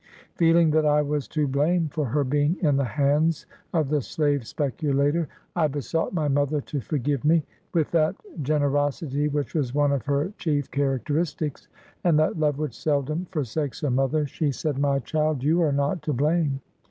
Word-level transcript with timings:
Feeling 0.33 0.71
that 0.71 0.83
I 0.83 1.03
was 1.03 1.27
to 1.27 1.47
blame 1.47 1.87
for 1.87 2.05
her 2.05 2.23
being 2.23 2.57
in 2.61 2.75
the 2.75 2.83
hands 2.83 3.45
of 3.71 3.89
the 3.89 4.01
slave 4.01 4.47
speculator, 4.47 5.27
I 5.55 5.67
besought 5.67 6.11
my 6.11 6.27
mother 6.27 6.59
to 6.59 6.81
forgive 6.81 7.23
me. 7.23 7.43
With 7.75 7.91
that 7.91 8.15
gene 8.41 8.61
rosity 8.63 9.27
which 9.31 9.53
was 9.53 9.75
one 9.75 9.91
of 9.91 10.07
her 10.07 10.33
chief 10.39 10.71
characteristics, 10.71 11.67
and 12.03 12.17
that 12.17 12.39
love 12.39 12.57
which 12.57 12.73
seldom 12.75 13.25
forsakes 13.29 13.83
a 13.83 13.91
mother, 13.91 14.25
she 14.25 14.51
said,— 14.51 14.75
i 14.77 14.79
My 14.79 14.97
child, 14.97 15.43
you 15.43 15.61
are 15.61 15.71
not 15.71 16.01
to 16.01 16.13
blame. 16.13 16.61